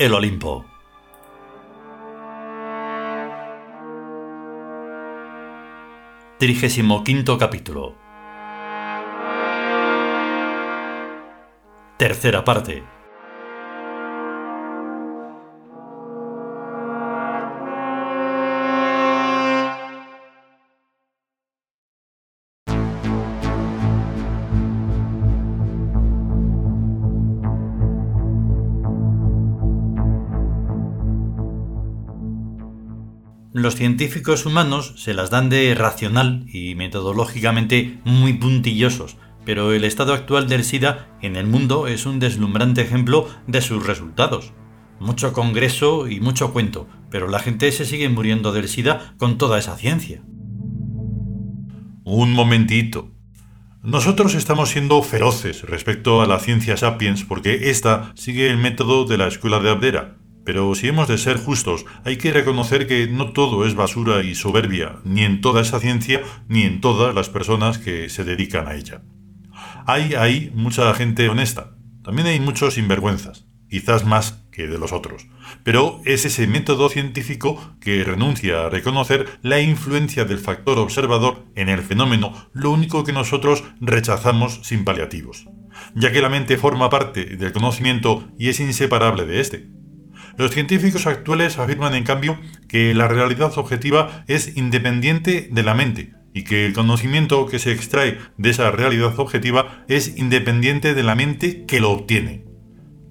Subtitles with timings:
[0.00, 0.64] el Olimpo.
[6.38, 7.94] Trigésimo quinto capítulo.
[11.98, 12.82] Tercera parte.
[33.60, 40.14] Los científicos humanos se las dan de racional y metodológicamente muy puntillosos, pero el estado
[40.14, 44.54] actual del SIDA en el mundo es un deslumbrante ejemplo de sus resultados.
[44.98, 49.58] Mucho congreso y mucho cuento, pero la gente se sigue muriendo del SIDA con toda
[49.58, 50.22] esa ciencia.
[52.04, 53.10] Un momentito.
[53.82, 59.18] Nosotros estamos siendo feroces respecto a la ciencia sapiens porque esta sigue el método de
[59.18, 63.32] la escuela de Abdera, pero si hemos de ser justos, hay que reconocer que no
[63.32, 67.78] todo es basura y soberbia, ni en toda esa ciencia, ni en todas las personas
[67.78, 69.02] que se dedican a ella.
[69.86, 75.28] Hay ahí mucha gente honesta, también hay muchos sinvergüenzas, quizás más que de los otros,
[75.62, 81.68] pero es ese método científico que renuncia a reconocer la influencia del factor observador en
[81.68, 85.46] el fenómeno lo único que nosotros rechazamos sin paliativos,
[85.94, 89.79] ya que la mente forma parte del conocimiento y es inseparable de éste.
[90.40, 96.14] Los científicos actuales afirman, en cambio, que la realidad objetiva es independiente de la mente
[96.32, 101.14] y que el conocimiento que se extrae de esa realidad objetiva es independiente de la
[101.14, 102.46] mente que lo obtiene.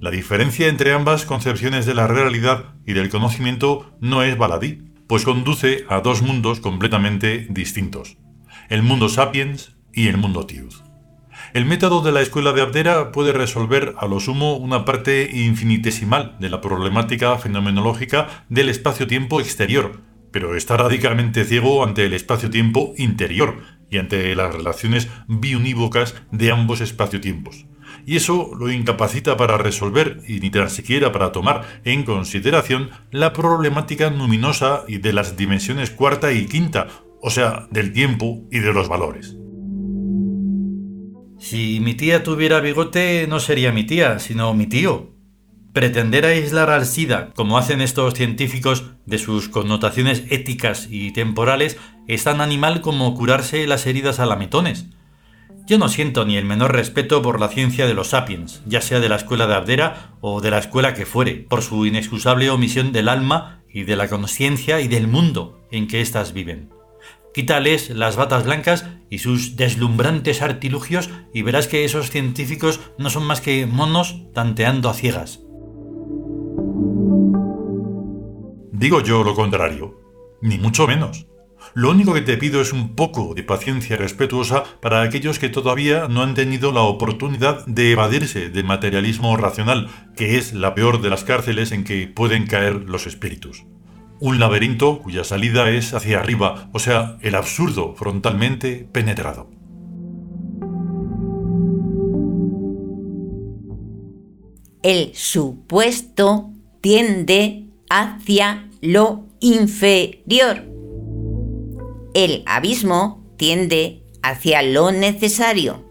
[0.00, 5.24] La diferencia entre ambas concepciones de la realidad y del conocimiento no es baladí, pues
[5.24, 8.16] conduce a dos mundos completamente distintos,
[8.70, 10.87] el mundo sapiens y el mundo tiud.
[11.54, 16.36] El método de la escuela de Abdera puede resolver a lo sumo una parte infinitesimal
[16.40, 23.62] de la problemática fenomenológica del espacio-tiempo exterior, pero está radicalmente ciego ante el espacio-tiempo interior
[23.90, 27.64] y ante las relaciones biunívocas de ambos espacio-tiempos.
[28.04, 33.32] Y eso lo incapacita para resolver y ni tan siquiera para tomar en consideración la
[33.32, 36.88] problemática luminosa y de las dimensiones cuarta y quinta,
[37.22, 39.38] o sea, del tiempo y de los valores.
[41.38, 45.12] Si mi tía tuviera bigote, no sería mi tía, sino mi tío.
[45.72, 51.78] Pretender aislar al SIDA, como hacen estos científicos, de sus connotaciones éticas y temporales,
[52.08, 54.86] es tan animal como curarse las heridas a lametones.
[55.66, 58.98] Yo no siento ni el menor respeto por la ciencia de los sapiens, ya sea
[58.98, 62.90] de la escuela de Abdera o de la escuela que fuere, por su inexcusable omisión
[62.90, 66.77] del alma y de la conciencia y del mundo en que éstas viven.
[67.38, 73.22] Quítales las batas blancas y sus deslumbrantes artilugios y verás que esos científicos no son
[73.22, 75.38] más que monos tanteando a ciegas.
[78.72, 80.00] Digo yo lo contrario,
[80.42, 81.28] ni mucho menos.
[81.74, 86.08] Lo único que te pido es un poco de paciencia respetuosa para aquellos que todavía
[86.08, 91.10] no han tenido la oportunidad de evadirse del materialismo racional, que es la peor de
[91.10, 93.64] las cárceles en que pueden caer los espíritus.
[94.20, 99.48] Un laberinto cuya salida es hacia arriba, o sea, el absurdo frontalmente penetrado.
[104.82, 110.64] El supuesto tiende hacia lo inferior.
[112.14, 115.84] El abismo tiende hacia lo necesario.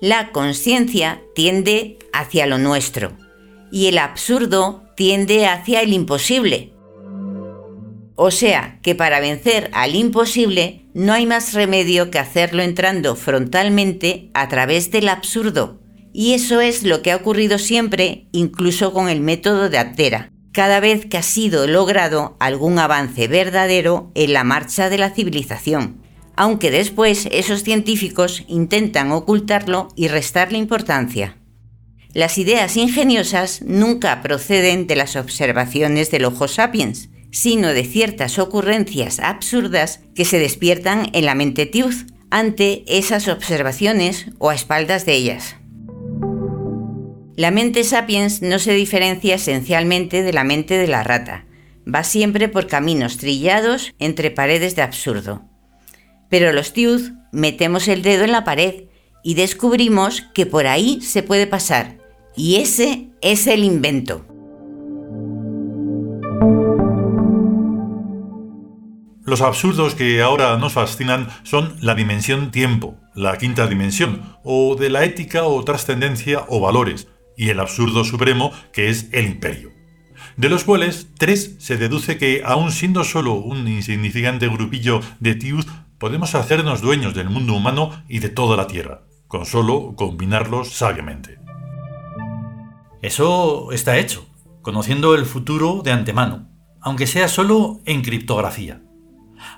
[0.00, 3.12] La conciencia tiende hacia lo nuestro.
[3.70, 6.72] Y el absurdo tiende hacia el imposible.
[8.14, 14.30] O sea que para vencer al imposible no hay más remedio que hacerlo entrando frontalmente
[14.34, 15.80] a través del absurdo.
[16.12, 20.78] Y eso es lo que ha ocurrido siempre, incluso con el método de Abdera, cada
[20.80, 26.02] vez que ha sido logrado algún avance verdadero en la marcha de la civilización,
[26.36, 31.38] aunque después esos científicos intentan ocultarlo y restarle importancia.
[32.12, 39.18] Las ideas ingeniosas nunca proceden de las observaciones del ojo sapiens, sino de ciertas ocurrencias
[39.18, 45.14] absurdas que se despiertan en la mente Tiuz ante esas observaciones o a espaldas de
[45.14, 45.56] ellas.
[47.34, 51.46] La mente sapiens no se diferencia esencialmente de la mente de la rata,
[51.92, 55.42] va siempre por caminos trillados entre paredes de absurdo.
[56.28, 58.84] Pero los Tiuz metemos el dedo en la pared
[59.24, 61.98] y descubrimos que por ahí se puede pasar,
[62.36, 64.26] y ese es el invento.
[69.24, 74.90] Los absurdos que ahora nos fascinan son la dimensión tiempo, la quinta dimensión, o de
[74.90, 79.70] la ética o trascendencia o valores, y el absurdo supremo que es el imperio.
[80.36, 85.66] de los cuales tres se deduce que, aun siendo solo un insignificante grupillo de Tiud,
[85.98, 91.38] podemos hacernos dueños del mundo humano y de toda la Tierra, con solo combinarlos sabiamente.
[93.02, 94.26] Eso está hecho,
[94.62, 96.48] conociendo el futuro de antemano,
[96.80, 98.81] aunque sea solo en criptografía.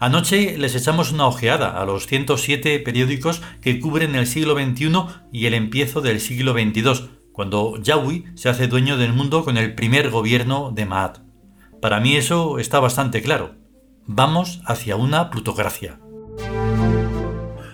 [0.00, 4.92] Anoche les echamos una ojeada a los 107 periódicos que cubren el siglo XXI
[5.32, 9.74] y el empiezo del siglo XXII, cuando Yahweh se hace dueño del mundo con el
[9.74, 11.18] primer gobierno de Maat.
[11.80, 13.56] Para mí eso está bastante claro.
[14.06, 15.98] Vamos hacia una plutocracia.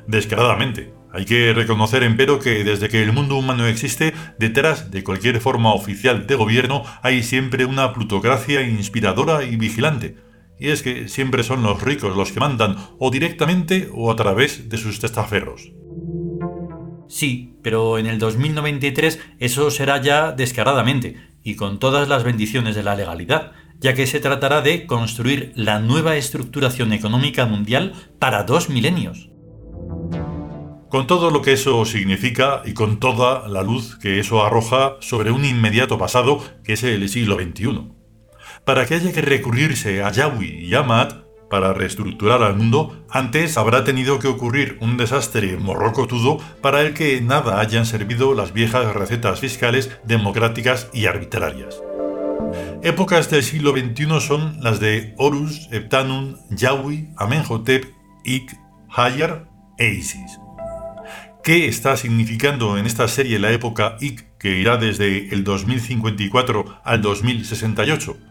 [0.07, 0.95] Descaradamente.
[1.11, 5.73] Hay que reconocer, empero, que desde que el mundo humano existe, detrás de cualquier forma
[5.73, 10.17] oficial de gobierno hay siempre una plutocracia inspiradora y vigilante.
[10.61, 14.69] Y es que siempre son los ricos los que mandan, o directamente o a través
[14.69, 15.73] de sus testaferros.
[17.09, 22.83] Sí, pero en el 2093 eso será ya descaradamente, y con todas las bendiciones de
[22.83, 28.69] la legalidad, ya que se tratará de construir la nueva estructuración económica mundial para dos
[28.69, 29.31] milenios
[30.89, 35.31] con todo lo que eso significa y con toda la luz que eso arroja sobre
[35.31, 37.98] un inmediato pasado que es el siglo XXI.
[38.69, 40.85] Para que haya que recurrirse a Yahweh y a
[41.49, 47.19] para reestructurar al mundo, antes habrá tenido que ocurrir un desastre morrocotudo para el que
[47.23, 51.83] nada hayan servido las viejas recetas fiscales democráticas y arbitrarias.
[52.83, 57.87] Épocas del siglo XXI son las de Horus, Heptanum, Yahweh, Amenhotep,
[58.27, 58.55] Ik,
[58.91, 59.49] Hayar
[59.79, 60.39] e Isis
[61.49, 67.01] qué está significando en esta serie la época IC que irá desde el 2054 al
[67.01, 68.28] 2068.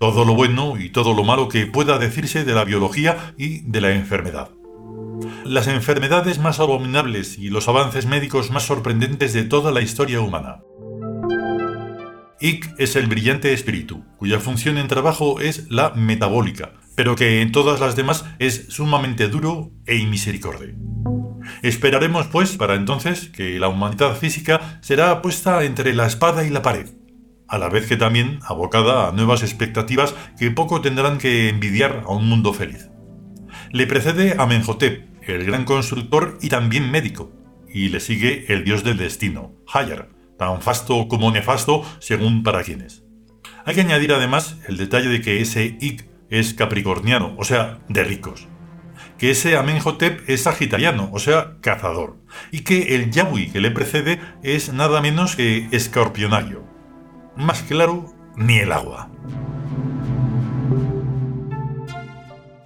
[0.00, 3.82] Todo lo bueno y todo lo malo que pueda decirse de la biología y de
[3.82, 4.48] la enfermedad.
[5.44, 10.62] Las enfermedades más abominables y los avances médicos más sorprendentes de toda la historia humana.
[12.40, 17.52] IC es el brillante espíritu, cuya función en trabajo es la metabólica, pero que en
[17.52, 20.74] todas las demás es sumamente duro e inmisericordia.
[21.62, 26.62] Esperaremos, pues, para entonces que la humanidad física será puesta entre la espada y la
[26.62, 26.88] pared,
[27.50, 32.12] a la vez que también abocada a nuevas expectativas que poco tendrán que envidiar a
[32.12, 32.88] un mundo feliz.
[33.72, 37.32] Le precede Amenhotep, el gran constructor y también médico,
[37.68, 40.08] y le sigue el dios del destino, Hayar,
[40.38, 43.04] tan fasto como nefasto según para quienes.
[43.66, 48.04] Hay que añadir además el detalle de que ese Ik es capricorniano, o sea, de
[48.04, 48.48] ricos
[49.20, 52.16] que ese Amenhotep es sagitariano, o sea, cazador,
[52.50, 56.64] y que el Yahweh que le precede es nada menos que escorpionario.
[57.40, 58.04] Más claro,
[58.36, 59.08] ni el agua.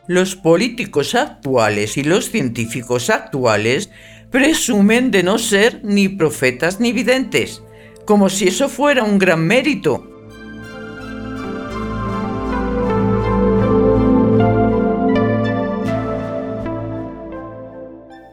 [0.08, 3.90] Los políticos actuales y los científicos actuales
[4.30, 7.62] presumen de no ser ni profetas ni videntes,
[8.04, 10.10] como si eso fuera un gran mérito,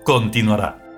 [0.04, 0.91] continuará.